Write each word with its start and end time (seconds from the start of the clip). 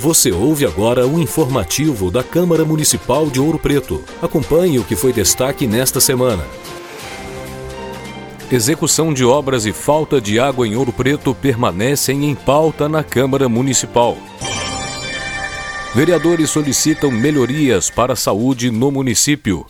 Você 0.00 0.32
ouve 0.32 0.64
agora 0.64 1.06
o 1.06 1.20
informativo 1.20 2.10
da 2.10 2.24
Câmara 2.24 2.64
Municipal 2.64 3.26
de 3.26 3.38
Ouro 3.38 3.58
Preto. 3.58 4.02
Acompanhe 4.22 4.78
o 4.78 4.84
que 4.84 4.96
foi 4.96 5.12
destaque 5.12 5.66
nesta 5.66 6.00
semana. 6.00 6.42
Execução 8.50 9.12
de 9.12 9.26
obras 9.26 9.66
e 9.66 9.74
falta 9.74 10.18
de 10.18 10.40
água 10.40 10.66
em 10.66 10.74
Ouro 10.74 10.90
Preto 10.90 11.34
permanecem 11.34 12.24
em 12.24 12.34
pauta 12.34 12.88
na 12.88 13.04
Câmara 13.04 13.46
Municipal. 13.46 14.16
Vereadores 15.94 16.48
solicitam 16.48 17.10
melhorias 17.10 17.90
para 17.90 18.14
a 18.14 18.16
saúde 18.16 18.70
no 18.70 18.90
município. 18.90 19.66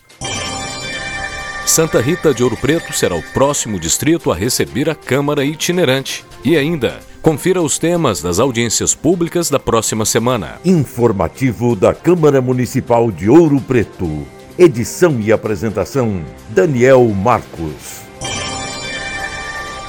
Santa 1.66 2.00
Rita 2.00 2.34
de 2.34 2.42
Ouro 2.42 2.56
Preto 2.56 2.92
será 2.92 3.14
o 3.14 3.22
próximo 3.22 3.78
distrito 3.78 4.32
a 4.32 4.34
receber 4.34 4.90
a 4.90 4.94
Câmara 4.94 5.44
itinerante. 5.44 6.24
E 6.44 6.56
ainda, 6.56 7.00
Confira 7.22 7.60
os 7.60 7.78
temas 7.78 8.22
das 8.22 8.38
audiências 8.38 8.94
públicas 8.94 9.50
da 9.50 9.58
próxima 9.58 10.06
semana. 10.06 10.58
Informativo 10.64 11.76
da 11.76 11.92
Câmara 11.92 12.40
Municipal 12.40 13.12
de 13.12 13.28
Ouro 13.28 13.60
Preto. 13.60 14.26
Edição 14.58 15.20
e 15.20 15.30
apresentação: 15.30 16.24
Daniel 16.48 17.06
Marcos. 17.08 18.00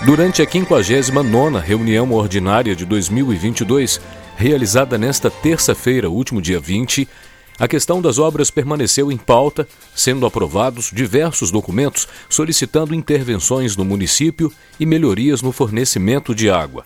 Durante 0.03 0.41
a 0.41 0.49
59 0.49 1.59
reunião 1.65 2.11
ordinária 2.11 2.75
de 2.75 2.85
2022, 2.85 4.01
realizada 4.35 4.97
nesta 4.97 5.31
terça-feira, 5.31 6.09
último 6.09 6.41
dia 6.41 6.59
20, 6.59 7.07
a 7.61 7.67
questão 7.67 8.01
das 8.01 8.17
obras 8.17 8.49
permaneceu 8.49 9.11
em 9.11 9.17
pauta, 9.17 9.67
sendo 9.93 10.25
aprovados 10.25 10.89
diversos 10.91 11.51
documentos 11.51 12.07
solicitando 12.27 12.95
intervenções 12.95 13.77
no 13.77 13.85
município 13.85 14.51
e 14.79 14.85
melhorias 14.85 15.43
no 15.43 15.51
fornecimento 15.51 16.33
de 16.33 16.49
água. 16.49 16.83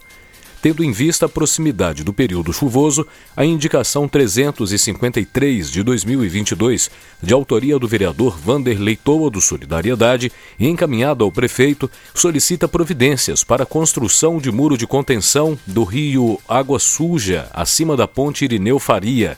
Tendo 0.61 0.83
em 0.83 0.91
vista 0.91 1.27
a 1.27 1.29
proximidade 1.29 2.03
do 2.03 2.11
período 2.11 2.51
chuvoso, 2.51 3.07
a 3.37 3.45
indicação 3.45 4.05
353 4.05 5.71
de 5.71 5.81
2022, 5.81 6.91
de 7.23 7.33
autoria 7.33 7.79
do 7.79 7.87
vereador 7.87 8.37
Vanderlei 8.37 8.97
Toa 8.97 9.29
do 9.29 9.39
Solidariedade 9.39 10.29
e 10.59 10.67
encaminhada 10.67 11.23
ao 11.23 11.31
prefeito, 11.31 11.89
solicita 12.13 12.67
providências 12.67 13.45
para 13.45 13.63
a 13.63 13.65
construção 13.65 14.39
de 14.39 14.51
muro 14.51 14.77
de 14.77 14.85
contenção 14.85 15.57
do 15.65 15.85
rio 15.85 16.37
Água 16.49 16.79
Suja, 16.79 17.47
acima 17.53 17.95
da 17.95 18.09
ponte 18.09 18.43
Irineu 18.43 18.77
Faria, 18.77 19.37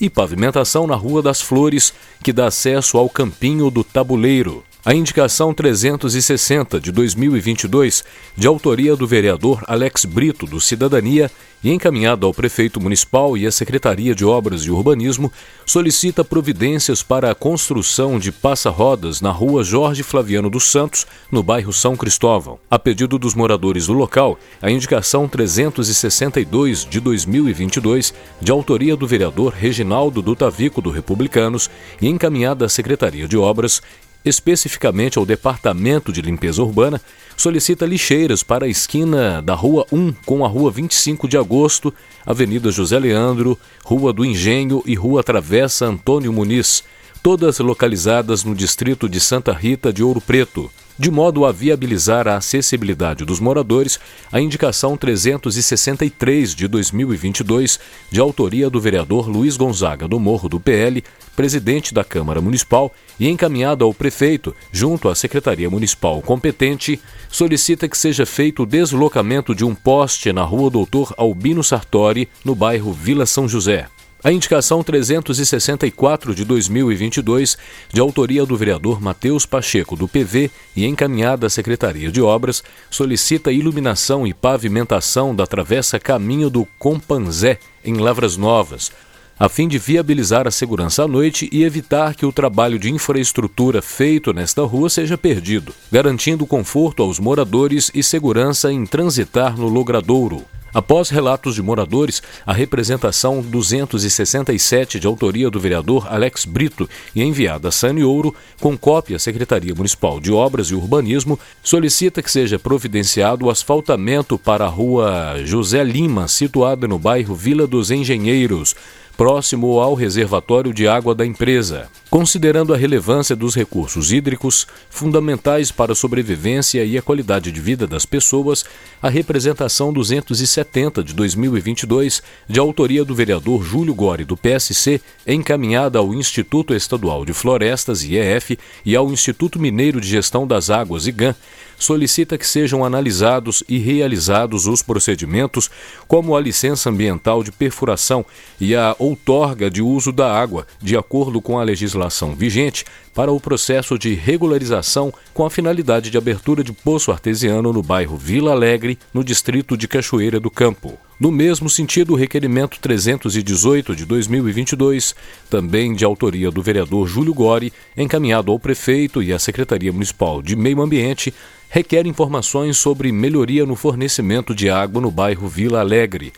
e 0.00 0.10
pavimentação 0.10 0.86
na 0.86 0.94
Rua 0.94 1.22
das 1.22 1.40
Flores, 1.40 1.92
que 2.22 2.32
dá 2.32 2.46
acesso 2.46 2.98
ao 2.98 3.08
Campinho 3.08 3.70
do 3.70 3.82
Tabuleiro. 3.82 4.62
A 4.86 4.94
indicação 4.94 5.52
360 5.52 6.78
de 6.78 6.92
2022, 6.92 8.04
de 8.36 8.46
autoria 8.46 8.94
do 8.94 9.04
vereador 9.04 9.64
Alex 9.66 10.04
Brito, 10.04 10.46
do 10.46 10.60
Cidadania, 10.60 11.28
e 11.64 11.72
encaminhada 11.72 12.24
ao 12.24 12.32
prefeito 12.32 12.80
municipal 12.80 13.36
e 13.36 13.44
à 13.44 13.50
Secretaria 13.50 14.14
de 14.14 14.24
Obras 14.24 14.62
e 14.62 14.70
Urbanismo, 14.70 15.32
solicita 15.64 16.24
providências 16.24 17.02
para 17.02 17.32
a 17.32 17.34
construção 17.34 18.16
de 18.20 18.30
passa-rodas 18.30 19.20
na 19.20 19.32
rua 19.32 19.64
Jorge 19.64 20.04
Flaviano 20.04 20.48
dos 20.48 20.70
Santos, 20.70 21.04
no 21.32 21.42
bairro 21.42 21.72
São 21.72 21.96
Cristóvão. 21.96 22.60
A 22.70 22.78
pedido 22.78 23.18
dos 23.18 23.34
moradores 23.34 23.88
do 23.88 23.92
local, 23.92 24.38
a 24.62 24.70
indicação 24.70 25.26
362 25.26 26.86
de 26.88 27.00
2022, 27.00 28.14
de 28.40 28.52
autoria 28.52 28.94
do 28.94 29.06
vereador 29.06 29.52
Reginaldo 29.52 30.22
Dutavico 30.22 30.80
do 30.80 30.90
Republicanos, 30.90 31.68
e 32.00 32.06
encaminhada 32.06 32.66
à 32.66 32.68
Secretaria 32.68 33.26
de 33.26 33.36
Obras, 33.36 33.82
especificamente 34.24 35.18
ao 35.18 35.26
Departamento 35.26 36.12
de 36.12 36.20
Limpeza 36.20 36.62
Urbana, 36.62 37.00
solicita 37.36 37.86
lixeiras 37.86 38.42
para 38.42 38.66
a 38.66 38.68
esquina 38.68 39.40
da 39.42 39.54
Rua 39.54 39.86
1 39.92 40.12
com 40.24 40.44
a 40.44 40.48
Rua 40.48 40.70
25 40.70 41.28
de 41.28 41.36
Agosto, 41.36 41.92
Avenida 42.24 42.70
José 42.70 42.98
Leandro, 42.98 43.58
Rua 43.84 44.12
do 44.12 44.24
Engenho 44.24 44.82
e 44.86 44.94
Rua 44.94 45.22
Travessa 45.22 45.86
Antônio 45.86 46.32
Muniz, 46.32 46.82
todas 47.26 47.58
localizadas 47.58 48.44
no 48.44 48.54
distrito 48.54 49.08
de 49.08 49.18
Santa 49.18 49.52
Rita 49.52 49.92
de 49.92 50.00
Ouro 50.00 50.20
Preto 50.20 50.70
de 50.98 51.10
modo 51.10 51.44
a 51.44 51.52
viabilizar 51.52 52.26
a 52.26 52.36
acessibilidade 52.36 53.24
dos 53.24 53.38
moradores, 53.38 53.98
a 54.32 54.40
indicação 54.40 54.96
363 54.96 56.54
de 56.54 56.66
2022, 56.68 57.78
de 58.10 58.20
autoria 58.20 58.70
do 58.70 58.80
vereador 58.80 59.28
Luiz 59.28 59.56
Gonzaga 59.56 60.08
do 60.08 60.18
Morro 60.18 60.48
do 60.48 60.58
PL, 60.58 61.04
presidente 61.34 61.92
da 61.92 62.02
Câmara 62.02 62.40
Municipal, 62.40 62.92
e 63.20 63.28
encaminhada 63.28 63.84
ao 63.84 63.92
prefeito, 63.92 64.54
junto 64.72 65.08
à 65.08 65.14
Secretaria 65.14 65.68
Municipal 65.68 66.22
competente, 66.22 66.98
solicita 67.28 67.88
que 67.88 67.98
seja 67.98 68.24
feito 68.24 68.62
o 68.62 68.66
deslocamento 68.66 69.54
de 69.54 69.64
um 69.64 69.74
poste 69.74 70.32
na 70.32 70.44
rua 70.44 70.70
Doutor 70.70 71.12
Albino 71.18 71.62
Sartori, 71.62 72.28
no 72.44 72.54
bairro 72.54 72.92
Vila 72.92 73.26
São 73.26 73.48
José. 73.48 73.86
A 74.24 74.32
indicação 74.32 74.82
364 74.82 76.34
de 76.34 76.44
2022, 76.44 77.58
de 77.92 78.00
autoria 78.00 78.46
do 78.46 78.56
vereador 78.56 79.00
Matheus 79.00 79.44
Pacheco, 79.44 79.94
do 79.94 80.08
PV, 80.08 80.50
e 80.74 80.86
encaminhada 80.86 81.46
à 81.46 81.50
Secretaria 81.50 82.10
de 82.10 82.22
Obras, 82.22 82.62
solicita 82.90 83.52
iluminação 83.52 84.26
e 84.26 84.32
pavimentação 84.32 85.34
da 85.34 85.46
travessa 85.46 86.00
Caminho 86.00 86.48
do 86.48 86.66
Companzé, 86.78 87.58
em 87.84 87.94
Lavras 87.98 88.36
Novas, 88.36 88.90
a 89.38 89.50
fim 89.50 89.68
de 89.68 89.78
viabilizar 89.78 90.46
a 90.48 90.50
segurança 90.50 91.04
à 91.04 91.08
noite 91.08 91.48
e 91.52 91.62
evitar 91.62 92.14
que 92.14 92.24
o 92.24 92.32
trabalho 92.32 92.78
de 92.78 92.90
infraestrutura 92.90 93.82
feito 93.82 94.32
nesta 94.32 94.62
rua 94.62 94.88
seja 94.88 95.18
perdido, 95.18 95.74
garantindo 95.92 96.46
conforto 96.46 97.02
aos 97.02 97.20
moradores 97.20 97.90
e 97.94 98.02
segurança 98.02 98.72
em 98.72 98.86
transitar 98.86 99.58
no 99.58 99.68
Logradouro. 99.68 100.42
Após 100.74 101.08
relatos 101.08 101.54
de 101.54 101.62
moradores, 101.62 102.22
a 102.44 102.52
representação 102.52 103.40
267 103.40 105.00
de 105.00 105.06
autoria 105.06 105.48
do 105.48 105.58
vereador 105.58 106.06
Alex 106.10 106.44
Brito 106.44 106.88
e 107.14 107.22
enviada 107.22 107.68
a 107.68 107.72
Sani 107.72 108.04
Ouro, 108.04 108.34
com 108.60 108.76
cópia 108.76 109.16
à 109.16 109.18
Secretaria 109.18 109.74
Municipal 109.74 110.20
de 110.20 110.30
Obras 110.32 110.68
e 110.68 110.74
Urbanismo, 110.74 111.38
solicita 111.62 112.22
que 112.22 112.30
seja 112.30 112.58
providenciado 112.58 113.46
o 113.46 113.50
asfaltamento 113.50 114.38
para 114.38 114.66
a 114.66 114.68
rua 114.68 115.36
José 115.44 115.82
Lima, 115.82 116.28
situada 116.28 116.86
no 116.86 116.98
bairro 116.98 117.34
Vila 117.34 117.66
dos 117.66 117.90
Engenheiros, 117.90 118.74
próximo 119.16 119.80
ao 119.80 119.94
reservatório 119.94 120.74
de 120.74 120.86
água 120.86 121.14
da 121.14 121.24
empresa. 121.24 121.88
Considerando 122.10 122.72
a 122.72 122.76
relevância 122.76 123.34
dos 123.34 123.54
recursos 123.54 124.12
hídricos, 124.12 124.66
fundamentais 124.90 125.72
para 125.72 125.92
a 125.92 125.94
sobrevivência 125.94 126.84
e 126.84 126.96
a 126.96 127.02
qualidade 127.02 127.50
de 127.50 127.60
vida 127.60 127.86
das 127.86 128.06
pessoas, 128.06 128.64
a 129.02 129.08
representação 129.08 129.92
270 129.92 131.02
de 131.02 131.14
2022, 131.14 132.22
de 132.48 132.60
autoria 132.60 133.04
do 133.04 133.14
vereador 133.14 133.64
Júlio 133.64 133.94
Gore, 133.94 134.24
do 134.24 134.36
PSC, 134.36 135.00
encaminhada 135.26 135.98
ao 135.98 136.14
Instituto 136.14 136.74
Estadual 136.74 137.24
de 137.24 137.32
Florestas, 137.32 138.04
IEF, 138.04 138.58
e 138.84 138.94
ao 138.94 139.10
Instituto 139.10 139.58
Mineiro 139.58 140.00
de 140.00 140.08
Gestão 140.08 140.46
das 140.46 140.70
Águas, 140.70 141.06
IGAN, 141.06 141.34
solicita 141.78 142.38
que 142.38 142.46
sejam 142.46 142.84
analisados 142.84 143.62
e 143.68 143.78
realizados 143.78 144.66
os 144.66 144.82
procedimentos, 144.82 145.70
como 146.06 146.36
a 146.36 146.40
licença 146.40 146.90
ambiental 146.90 147.42
de 147.42 147.52
perfuração 147.52 148.24
e 148.60 148.74
a 148.74 148.94
outorga 148.98 149.70
de 149.70 149.82
uso 149.82 150.12
da 150.12 150.32
água, 150.32 150.66
de 150.80 150.96
acordo 150.96 151.40
com 151.40 151.58
a 151.58 151.62
legislação 151.62 152.34
vigente, 152.34 152.84
para 153.14 153.32
o 153.32 153.40
processo 153.40 153.98
de 153.98 154.14
regularização 154.14 155.12
com 155.32 155.44
a 155.44 155.50
finalidade 155.50 156.10
de 156.10 156.18
abertura 156.18 156.62
de 156.62 156.72
poço 156.72 157.10
artesiano 157.10 157.72
no 157.72 157.82
bairro 157.82 158.16
Vila 158.16 158.52
Alegre, 158.52 158.98
no 159.12 159.24
distrito 159.24 159.76
de 159.76 159.88
Cachoeira 159.88 160.38
do 160.38 160.50
Campo. 160.50 161.05
No 161.18 161.32
mesmo 161.32 161.70
sentido, 161.70 162.12
o 162.12 162.16
requerimento 162.16 162.78
318 162.78 163.96
de 163.96 164.04
2022, 164.04 165.14
também 165.48 165.94
de 165.94 166.04
autoria 166.04 166.50
do 166.50 166.60
vereador 166.60 167.08
Júlio 167.08 167.32
Gori, 167.32 167.72
encaminhado 167.96 168.52
ao 168.52 168.58
prefeito 168.58 169.22
e 169.22 169.32
à 169.32 169.38
Secretaria 169.38 169.90
Municipal 169.90 170.42
de 170.42 170.54
Meio 170.54 170.82
Ambiente, 170.82 171.32
requer 171.70 172.06
informações 172.06 172.76
sobre 172.76 173.10
melhoria 173.12 173.64
no 173.64 173.74
fornecimento 173.74 174.54
de 174.54 174.68
água 174.68 175.00
no 175.00 175.10
bairro 175.10 175.48
Vila 175.48 175.80
Alegre 175.80 176.34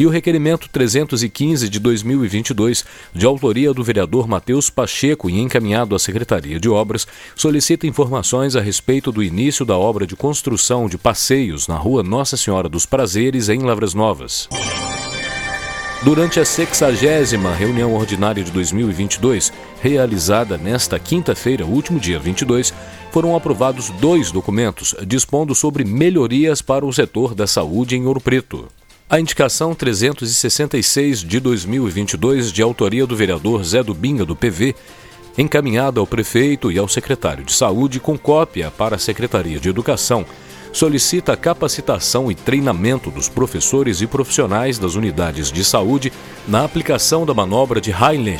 e 0.00 0.06
o 0.06 0.08
requerimento 0.08 0.66
315 0.70 1.68
de 1.68 1.78
2022, 1.78 2.86
de 3.14 3.26
autoria 3.26 3.74
do 3.74 3.84
vereador 3.84 4.26
Matheus 4.26 4.70
Pacheco 4.70 5.28
e 5.28 5.38
encaminhado 5.38 5.94
à 5.94 5.98
Secretaria 5.98 6.58
de 6.58 6.70
Obras, 6.70 7.06
solicita 7.36 7.86
informações 7.86 8.56
a 8.56 8.62
respeito 8.62 9.12
do 9.12 9.22
início 9.22 9.62
da 9.62 9.76
obra 9.76 10.06
de 10.06 10.16
construção 10.16 10.88
de 10.88 10.96
passeios 10.96 11.68
na 11.68 11.76
rua 11.76 12.02
Nossa 12.02 12.38
Senhora 12.38 12.66
dos 12.66 12.86
Prazeres, 12.86 13.50
em 13.50 13.58
Lavras 13.58 13.92
Novas. 13.92 14.48
Durante 16.02 16.40
a 16.40 16.46
60 16.46 17.54
reunião 17.58 17.94
ordinária 17.94 18.42
de 18.42 18.50
2022, 18.52 19.52
realizada 19.82 20.56
nesta 20.56 20.98
quinta-feira, 20.98 21.66
último 21.66 22.00
dia 22.00 22.18
22, 22.18 22.72
foram 23.12 23.36
aprovados 23.36 23.90
dois 24.00 24.32
documentos 24.32 24.94
dispondo 25.06 25.54
sobre 25.54 25.84
melhorias 25.84 26.62
para 26.62 26.86
o 26.86 26.92
setor 26.92 27.34
da 27.34 27.46
saúde 27.46 27.96
em 27.96 28.06
Ouro 28.06 28.18
Preto. 28.18 28.79
A 29.10 29.18
indicação 29.18 29.74
366 29.74 31.24
de 31.24 31.40
2022, 31.40 32.52
de 32.52 32.62
autoria 32.62 33.04
do 33.04 33.16
vereador 33.16 33.64
Zé 33.64 33.82
Dubinga, 33.82 34.24
do 34.24 34.36
PV, 34.36 34.72
encaminhada 35.36 35.98
ao 35.98 36.06
prefeito 36.06 36.70
e 36.70 36.78
ao 36.78 36.86
secretário 36.86 37.42
de 37.42 37.52
Saúde 37.52 37.98
com 37.98 38.16
cópia 38.16 38.70
para 38.70 38.94
a 38.94 39.00
Secretaria 39.00 39.58
de 39.58 39.68
Educação, 39.68 40.24
solicita 40.72 41.36
capacitação 41.36 42.30
e 42.30 42.36
treinamento 42.36 43.10
dos 43.10 43.28
professores 43.28 44.00
e 44.00 44.06
profissionais 44.06 44.78
das 44.78 44.94
unidades 44.94 45.50
de 45.50 45.64
saúde 45.64 46.12
na 46.46 46.64
aplicação 46.64 47.26
da 47.26 47.34
manobra 47.34 47.80
de 47.80 47.90
Heinlein 47.90 48.38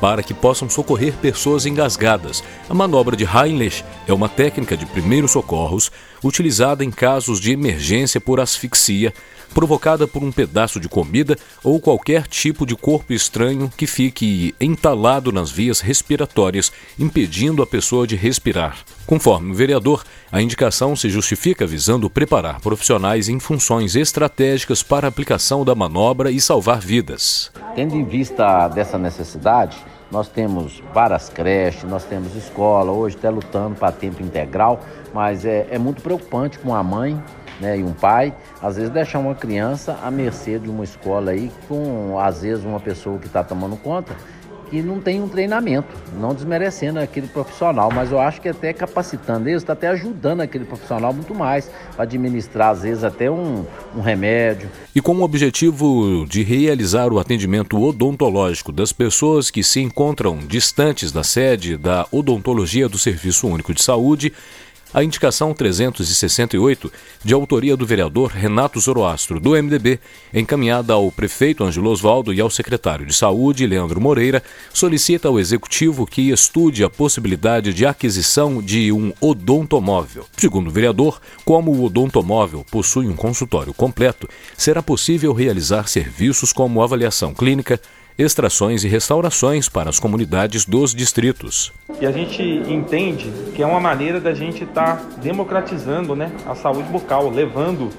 para 0.00 0.22
que 0.22 0.32
possam 0.32 0.68
socorrer 0.68 1.12
pessoas 1.14 1.66
engasgadas. 1.66 2.42
A 2.68 2.74
manobra 2.74 3.16
de 3.16 3.24
Heinlein 3.24 3.70
é 4.06 4.12
uma 4.12 4.28
técnica 4.28 4.76
de 4.76 4.86
primeiros 4.86 5.32
socorros 5.32 5.92
utilizada 6.24 6.84
em 6.84 6.90
casos 6.90 7.40
de 7.40 7.52
emergência 7.52 8.20
por 8.20 8.40
asfixia, 8.40 9.12
provocada 9.54 10.06
por 10.06 10.22
um 10.22 10.32
pedaço 10.32 10.80
de 10.80 10.88
comida 10.88 11.36
ou 11.62 11.80
qualquer 11.80 12.26
tipo 12.26 12.64
de 12.64 12.76
corpo 12.76 13.12
estranho 13.12 13.70
que 13.76 13.86
fique 13.86 14.54
entalado 14.60 15.32
nas 15.32 15.50
vias 15.50 15.80
respiratórias, 15.80 16.72
impedindo 16.98 17.62
a 17.62 17.66
pessoa 17.66 18.06
de 18.06 18.16
respirar. 18.16 18.78
Conforme 19.06 19.50
o 19.50 19.54
vereador, 19.54 20.04
a 20.32 20.40
indicação 20.40 20.94
se 20.94 21.08
justifica 21.08 21.66
visando 21.66 22.08
preparar 22.08 22.60
profissionais 22.60 23.28
em 23.28 23.40
funções 23.40 23.96
estratégicas 23.96 24.82
para 24.82 25.06
a 25.06 25.08
aplicação 25.08 25.64
da 25.64 25.74
manobra 25.74 26.30
e 26.30 26.40
salvar 26.40 26.78
vidas. 26.78 27.50
Tendo 27.74 27.96
em 27.96 28.04
vista 28.04 28.68
dessa 28.68 28.96
necessidade, 28.96 29.76
nós 30.10 30.28
temos 30.28 30.82
várias 30.94 31.28
creches, 31.28 31.82
nós 31.82 32.04
temos 32.04 32.36
escola, 32.36 32.92
hoje 32.92 33.16
até 33.16 33.28
lutando 33.28 33.74
para 33.74 33.90
tempo 33.90 34.22
integral, 34.22 34.80
mas 35.12 35.44
é, 35.44 35.66
é 35.68 35.78
muito 35.78 36.00
preocupante 36.00 36.58
com 36.58 36.74
a 36.74 36.82
mãe 36.82 37.20
né, 37.60 37.78
e 37.78 37.82
um 37.82 37.92
pai, 37.92 38.32
às 38.62 38.76
vezes 38.76 38.90
deixar 38.90 39.18
uma 39.18 39.34
criança 39.34 39.98
à 40.02 40.10
mercê 40.10 40.58
de 40.58 40.68
uma 40.68 40.84
escola 40.84 41.32
aí, 41.32 41.50
com 41.68 42.18
às 42.18 42.42
vezes 42.42 42.64
uma 42.64 42.80
pessoa 42.80 43.18
que 43.18 43.26
está 43.26 43.42
tomando 43.42 43.76
conta 43.76 44.16
que 44.70 44.80
não 44.80 45.00
tem 45.00 45.20
um 45.20 45.28
treinamento, 45.28 45.88
não 46.18 46.32
desmerecendo 46.32 47.00
aquele 47.00 47.26
profissional, 47.26 47.90
mas 47.92 48.12
eu 48.12 48.20
acho 48.20 48.40
que 48.40 48.48
até 48.48 48.72
capacitando 48.72 49.48
eles, 49.48 49.62
está 49.62 49.72
até 49.72 49.88
ajudando 49.88 50.40
aquele 50.40 50.64
profissional 50.64 51.12
muito 51.12 51.34
mais 51.34 51.68
para 51.94 52.04
administrar, 52.04 52.70
às 52.70 52.82
vezes, 52.82 53.02
até 53.02 53.28
um, 53.28 53.66
um 53.96 54.00
remédio. 54.00 54.68
E 54.94 55.00
com 55.00 55.16
o 55.16 55.22
objetivo 55.22 56.24
de 56.28 56.42
realizar 56.42 57.12
o 57.12 57.18
atendimento 57.18 57.80
odontológico 57.82 58.70
das 58.70 58.92
pessoas 58.92 59.50
que 59.50 59.62
se 59.62 59.80
encontram 59.80 60.38
distantes 60.38 61.10
da 61.10 61.24
sede 61.24 61.76
da 61.76 62.06
odontologia 62.12 62.88
do 62.88 62.98
Serviço 62.98 63.48
Único 63.48 63.74
de 63.74 63.82
Saúde, 63.82 64.32
a 64.92 65.04
indicação 65.04 65.54
368, 65.54 66.92
de 67.24 67.32
autoria 67.32 67.76
do 67.76 67.86
vereador 67.86 68.30
Renato 68.30 68.80
Zoroastro, 68.80 69.38
do 69.38 69.50
MDB, 69.50 70.00
encaminhada 70.34 70.92
ao 70.92 71.10
prefeito 71.12 71.62
Ângelo 71.62 71.90
Osvaldo 71.90 72.34
e 72.34 72.40
ao 72.40 72.50
secretário 72.50 73.06
de 73.06 73.14
Saúde, 73.14 73.66
Leandro 73.66 74.00
Moreira, 74.00 74.42
solicita 74.72 75.28
ao 75.28 75.38
executivo 75.38 76.06
que 76.06 76.30
estude 76.30 76.82
a 76.82 76.90
possibilidade 76.90 77.72
de 77.72 77.86
aquisição 77.86 78.60
de 78.60 78.90
um 78.90 79.12
odontomóvel. 79.20 80.26
Segundo 80.36 80.68
o 80.68 80.72
vereador, 80.72 81.20
como 81.44 81.70
o 81.70 81.84
odontomóvel 81.84 82.64
possui 82.70 83.06
um 83.06 83.16
consultório 83.16 83.72
completo, 83.72 84.28
será 84.56 84.82
possível 84.82 85.32
realizar 85.32 85.88
serviços 85.88 86.52
como 86.52 86.82
avaliação 86.82 87.32
clínica, 87.32 87.80
extrações 88.20 88.84
e 88.84 88.88
restaurações 88.88 89.68
para 89.68 89.88
as 89.88 89.98
comunidades 89.98 90.66
dos 90.66 90.94
distritos. 90.94 91.72
E 92.00 92.04
a 92.04 92.12
gente 92.12 92.42
entende 92.42 93.32
que 93.54 93.62
é 93.62 93.66
uma 93.66 93.80
maneira 93.80 94.20
da 94.20 94.34
gente 94.34 94.64
estar 94.64 94.96
tá 94.96 95.02
democratizando 95.22 96.14
né, 96.14 96.30
a 96.46 96.54
saúde 96.54 96.88
bucal, 96.90 97.30
levando 97.30 97.90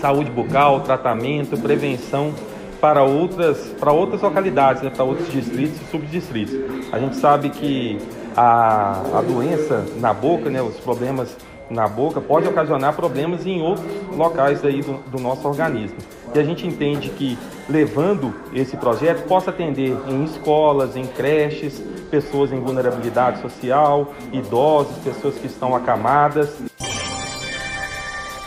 saúde 0.00 0.30
bucal, 0.30 0.80
tratamento, 0.80 1.56
prevenção 1.58 2.32
para 2.80 3.02
outras, 3.02 3.58
para 3.80 3.90
outras 3.90 4.22
localidades, 4.22 4.82
né, 4.82 4.90
para 4.90 5.02
outros 5.02 5.30
distritos 5.32 5.80
e 5.80 5.90
subdistritos. 5.90 6.54
A 6.92 6.98
gente 6.98 7.16
sabe 7.16 7.50
que 7.50 7.98
a, 8.36 9.18
a 9.18 9.22
doença 9.22 9.84
na 9.96 10.14
boca, 10.14 10.48
né, 10.50 10.62
os 10.62 10.76
problemas 10.76 11.36
na 11.68 11.88
boca, 11.88 12.20
pode 12.20 12.46
ocasionar 12.48 12.94
problemas 12.94 13.46
em 13.46 13.60
outros 13.60 13.86
locais 14.16 14.64
aí 14.64 14.82
do, 14.82 14.94
do 15.10 15.18
nosso 15.18 15.46
organismo. 15.46 15.96
E 16.34 16.38
a 16.38 16.44
gente 16.44 16.66
entende 16.66 17.08
que 17.10 17.38
levando 17.68 18.34
esse 18.52 18.76
projeto 18.76 19.26
possa 19.26 19.50
atender 19.50 19.96
em 20.06 20.24
escolas, 20.24 20.96
em 20.96 21.06
creches, 21.06 21.82
pessoas 22.10 22.52
em 22.52 22.60
vulnerabilidade 22.60 23.40
social, 23.40 24.14
idosos, 24.32 24.96
pessoas 24.98 25.36
que 25.36 25.46
estão 25.46 25.74
acamadas. 25.74 26.56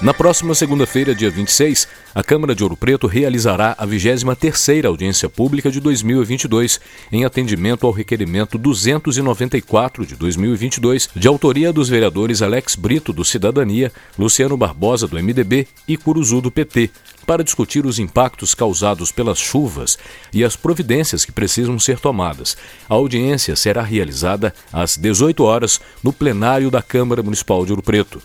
Na 0.01 0.13
próxima 0.13 0.56
segunda-feira, 0.56 1.13
dia 1.13 1.30
26, 1.30 1.86
a 2.16 2.24
Câmara 2.24 2.56
de 2.56 2.63
Ouro 2.63 2.78
Preto 2.78 3.06
realizará 3.06 3.75
a 3.78 3.86
23ª 3.86 4.86
audiência 4.86 5.28
pública 5.28 5.69
de 5.69 5.81
2022, 5.81 6.80
em 7.12 7.25
atendimento 7.25 7.86
ao 7.86 7.92
requerimento 7.92 8.57
294 8.57 10.06
de 10.06 10.16
2022, 10.16 11.10
de 11.13 11.28
autoria 11.28 11.74
dos 11.74 11.90
vereadores 11.90 12.42
Alex 12.42 12.75
Brito, 12.75 13.12
do 13.12 13.25
Cidadania, 13.25 13.92
Luciano 14.18 14.56
Barbosa, 14.56 15.06
do 15.06 15.22
MDB 15.22 15.68
e 15.86 15.98
Curuzu, 15.98 16.40
do 16.40 16.50
PT, 16.50 16.90
para 17.25 17.44
discutir 17.44 17.86
os 17.86 18.00
impactos 18.00 18.56
causados 18.56 19.12
pelas 19.12 19.38
chuvas 19.38 20.00
e 20.34 20.46
as 20.46 20.56
providências 20.56 21.25
que 21.25 21.34
precisam 21.34 21.78
ser 21.78 22.00
tomadas. 22.00 22.56
A 22.90 22.94
audiência 22.94 23.54
será 23.54 23.81
realizada 23.81 24.54
às 24.72 24.96
18 24.96 25.44
horas 25.44 25.81
no 26.01 26.13
plenário 26.13 26.72
da 26.72 26.81
Câmara 26.81 27.22
Municipal 27.22 27.66
de 27.66 27.74
Ouro 27.74 27.84
Preto. 27.84 28.22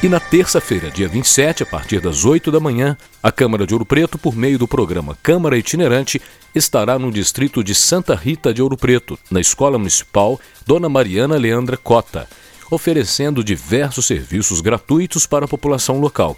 E 0.00 0.08
na 0.08 0.20
terça-feira, 0.20 0.92
dia 0.92 1.08
27, 1.08 1.64
a 1.64 1.66
partir 1.66 2.00
das 2.00 2.24
8 2.24 2.52
da 2.52 2.60
manhã, 2.60 2.96
a 3.20 3.32
Câmara 3.32 3.66
de 3.66 3.74
Ouro 3.74 3.84
Preto, 3.84 4.16
por 4.16 4.36
meio 4.36 4.56
do 4.56 4.68
programa 4.68 5.18
Câmara 5.20 5.58
Itinerante, 5.58 6.22
estará 6.54 6.96
no 7.00 7.10
distrito 7.10 7.64
de 7.64 7.74
Santa 7.74 8.14
Rita 8.14 8.54
de 8.54 8.62
Ouro 8.62 8.76
Preto, 8.76 9.18
na 9.28 9.40
Escola 9.40 9.76
Municipal 9.76 10.38
Dona 10.64 10.88
Mariana 10.88 11.36
Leandra 11.36 11.76
Cota, 11.76 12.28
oferecendo 12.70 13.42
diversos 13.42 14.06
serviços 14.06 14.60
gratuitos 14.60 15.26
para 15.26 15.46
a 15.46 15.48
população 15.48 15.98
local. 15.98 16.36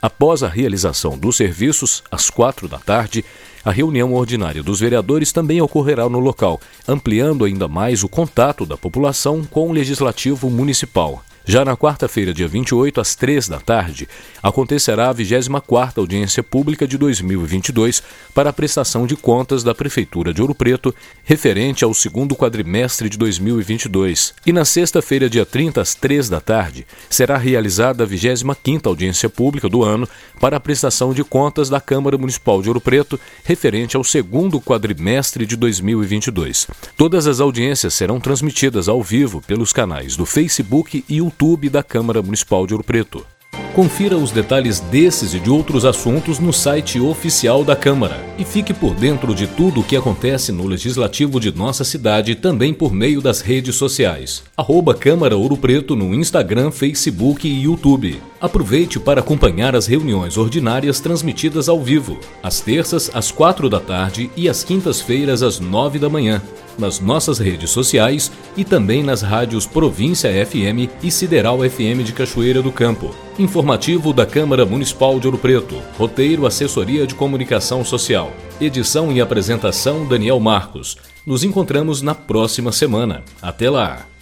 Após 0.00 0.42
a 0.42 0.48
realização 0.48 1.18
dos 1.18 1.36
serviços, 1.36 2.02
às 2.10 2.30
quatro 2.30 2.66
da 2.66 2.78
tarde, 2.78 3.22
a 3.62 3.70
reunião 3.70 4.14
ordinária 4.14 4.62
dos 4.62 4.80
vereadores 4.80 5.30
também 5.30 5.60
ocorrerá 5.60 6.08
no 6.08 6.20
local, 6.20 6.58
ampliando 6.88 7.44
ainda 7.44 7.68
mais 7.68 8.02
o 8.02 8.08
contato 8.08 8.64
da 8.64 8.78
população 8.78 9.44
com 9.44 9.68
o 9.68 9.72
Legislativo 9.72 10.48
Municipal. 10.48 11.22
Já 11.46 11.62
na 11.62 11.76
quarta-feira, 11.76 12.32
dia 12.32 12.48
28, 12.48 13.02
às 13.02 13.14
três 13.14 13.46
da 13.46 13.60
tarde, 13.60 14.08
acontecerá 14.42 15.10
a 15.10 15.14
24ª 15.14 15.98
audiência 15.98 16.42
pública 16.42 16.88
de 16.88 16.96
2022 16.96 18.02
para 18.32 18.48
a 18.48 18.52
prestação 18.52 19.06
de 19.06 19.14
contas 19.14 19.62
da 19.62 19.74
Prefeitura 19.74 20.32
de 20.32 20.40
Ouro 20.40 20.54
Preto, 20.54 20.94
referente 21.22 21.84
ao 21.84 21.92
segundo 21.92 22.34
quadrimestre 22.34 23.10
de 23.10 23.18
2022. 23.18 24.32
E 24.46 24.54
na 24.54 24.64
sexta-feira, 24.64 25.28
dia 25.28 25.44
30, 25.44 25.82
às 25.82 25.94
três 25.94 26.30
da 26.30 26.40
tarde, 26.40 26.86
será 27.10 27.36
realizada 27.36 28.04
a 28.04 28.06
25ª 28.06 28.86
audiência 28.86 29.28
pública 29.28 29.68
do 29.68 29.84
ano 29.84 30.08
para 30.40 30.56
a 30.56 30.60
prestação 30.60 31.12
de 31.12 31.22
contas 31.22 31.68
da 31.68 31.80
Câmara 31.80 32.16
Municipal 32.16 32.62
de 32.62 32.68
Ouro 32.68 32.80
Preto, 32.80 33.20
referente 33.44 33.98
ao 33.98 34.02
segundo 34.02 34.62
quadrimestre 34.62 35.44
de 35.44 35.56
2022. 35.56 36.68
Todas 36.96 37.26
as 37.26 37.38
audiências 37.38 37.92
serão 37.92 38.18
transmitidas 38.18 38.88
ao 38.88 39.02
vivo 39.02 39.42
pelos 39.42 39.74
canais 39.74 40.16
do 40.16 40.24
Facebook 40.24 41.04
e 41.06 41.16
YouTube 41.16 41.33
YouTube 41.34 41.68
da 41.68 41.82
Câmara 41.82 42.22
Municipal 42.22 42.64
de 42.64 42.74
Ouro 42.74 42.84
Preto. 42.84 43.26
Confira 43.74 44.16
os 44.16 44.30
detalhes 44.30 44.78
desses 44.78 45.34
e 45.34 45.40
de 45.40 45.50
outros 45.50 45.84
assuntos 45.84 46.38
no 46.38 46.52
site 46.52 47.00
oficial 47.00 47.64
da 47.64 47.74
Câmara 47.74 48.24
e 48.38 48.44
fique 48.44 48.72
por 48.72 48.94
dentro 48.94 49.34
de 49.34 49.48
tudo 49.48 49.80
o 49.80 49.84
que 49.84 49.96
acontece 49.96 50.52
no 50.52 50.64
Legislativo 50.64 51.40
de 51.40 51.52
nossa 51.52 51.82
cidade 51.82 52.36
também 52.36 52.72
por 52.72 52.92
meio 52.92 53.20
das 53.20 53.40
redes 53.40 53.74
sociais. 53.74 54.44
Arroba 54.56 54.94
Câmara 54.94 55.36
Ouro 55.36 55.56
Preto 55.56 55.96
no 55.96 56.14
Instagram, 56.14 56.70
Facebook 56.70 57.48
e 57.48 57.64
YouTube. 57.64 58.20
Aproveite 58.44 59.00
para 59.00 59.20
acompanhar 59.20 59.74
as 59.74 59.86
reuniões 59.86 60.36
ordinárias 60.36 61.00
transmitidas 61.00 61.66
ao 61.66 61.82
vivo, 61.82 62.20
às 62.42 62.60
terças 62.60 63.10
às 63.14 63.30
quatro 63.30 63.70
da 63.70 63.80
tarde 63.80 64.30
e 64.36 64.50
às 64.50 64.62
quintas-feiras 64.62 65.42
às 65.42 65.58
nove 65.58 65.98
da 65.98 66.10
manhã 66.10 66.42
nas 66.76 67.00
nossas 67.00 67.38
redes 67.38 67.70
sociais 67.70 68.30
e 68.54 68.62
também 68.62 69.02
nas 69.02 69.22
rádios 69.22 69.66
Província 69.66 70.28
FM 70.44 70.92
e 71.02 71.10
Sideral 71.10 71.60
FM 71.60 72.04
de 72.04 72.12
Cachoeira 72.12 72.60
do 72.60 72.70
Campo. 72.70 73.14
Informativo 73.38 74.12
da 74.12 74.26
Câmara 74.26 74.66
Municipal 74.66 75.18
de 75.18 75.26
Ouro 75.26 75.38
Preto. 75.38 75.76
Roteiro 75.96 76.46
Assessoria 76.46 77.06
de 77.06 77.14
Comunicação 77.14 77.82
Social. 77.82 78.30
Edição 78.60 79.10
e 79.10 79.22
apresentação 79.22 80.06
Daniel 80.06 80.38
Marcos. 80.38 80.98
Nos 81.24 81.44
encontramos 81.44 82.02
na 82.02 82.14
próxima 82.14 82.72
semana. 82.72 83.24
Até 83.40 83.70
lá! 83.70 84.13